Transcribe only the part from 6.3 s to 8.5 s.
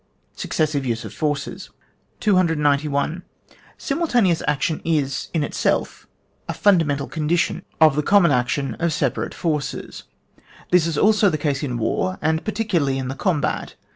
a fundamental condition of the common 150 ON